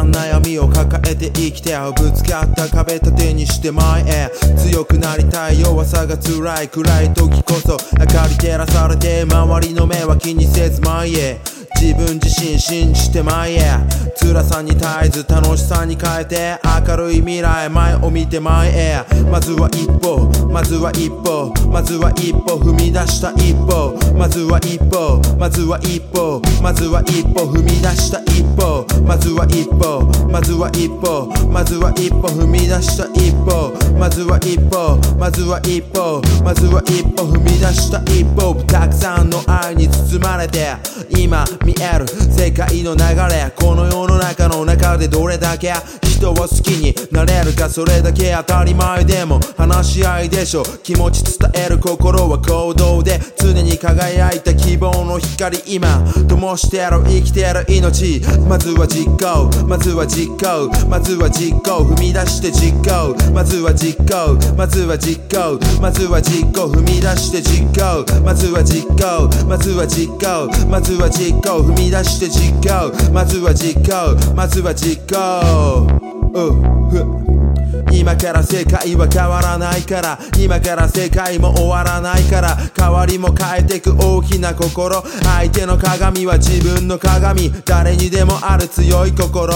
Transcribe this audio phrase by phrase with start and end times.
[0.00, 4.30] 悩みを抱えて生きてぶつかった壁盾にして前へ。
[4.56, 11.40] 強くなりたい弱さが辛い暗い時こそ明かり照らされて周りの目は気にせず前へ。
[11.80, 13.58] 自分自身信じて前へ。
[14.18, 16.58] 辛さに絶えず楽しさに変えて
[16.88, 19.04] 明るい未来前を見て前へ。
[19.30, 23.94] まずは一歩まずは一歩まずは一歩踏み出した一歩。
[24.16, 28.63] まずは一歩まずは一歩まずは一歩踏み出した一歩。
[29.06, 30.02] まずは一歩。
[30.30, 31.28] まずは一歩。
[31.48, 32.26] まずは一歩。
[32.28, 33.72] 踏み出した一歩。
[33.98, 34.98] まずは一歩。
[35.18, 36.20] まずは一歩。
[36.42, 37.24] まずは一歩。
[37.30, 38.54] 踏み出した一歩。
[38.64, 40.74] たくさんの愛に包まれて。
[41.10, 43.52] 今見える世界の流れ。
[43.54, 45.72] この世の中の中でどれだけ
[46.14, 47.52] 人を好きになれる。
[47.54, 51.78] かそれだけ当たり前でも話し合いでしょ気持ち伝える。
[51.78, 55.88] 心は行動で常に輝いた希望の光今
[56.28, 57.02] 灯してる。
[57.04, 57.66] 生きてやる。
[57.68, 76.50] 命まずは実行まずは実行まずは実行踏み出して実行まずは実行まずは実行まずは実行踏み出して実行まずは実行まずは実行まずは実行踏み出して実行まずは実行まずは実行 Uh,
[76.90, 77.93] huh.
[77.94, 80.18] 今から世界は変わらないから。
[80.36, 82.56] 今から世界も終わらないから。
[82.76, 85.00] 変わりも変えてく大きな心。
[85.22, 87.52] 相手の鏡は自分の鏡。
[87.64, 89.54] 誰にでもある強い心。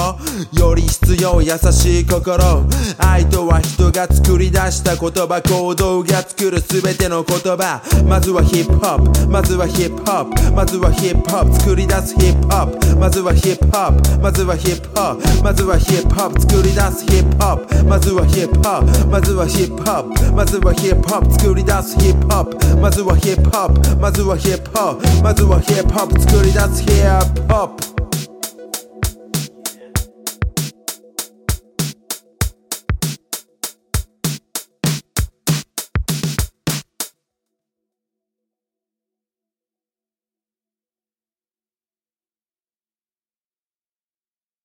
[0.52, 2.64] より必要優しい心。
[2.98, 7.82] 愛とは人が作り出した言葉行動が作る全ての言葉。
[8.06, 9.28] まずはヒップホップ。
[9.28, 10.52] まずはヒップホップ。
[10.52, 11.58] まずはヒップホップ。
[11.58, 12.96] 作り出すヒップホップ。
[12.96, 14.18] まずはヒップホップ。
[14.22, 15.42] まずはヒップホップ。
[15.42, 16.40] まずはヒップホップ。
[16.40, 17.84] 作り出すヒップホップ。
[17.84, 27.97] まずはップホップまずはヒップホップまずはヒップホップ作り出すヒップホップまずはヒップホップまずはヒップホップまずはヒップホップ作り出すヒップホップ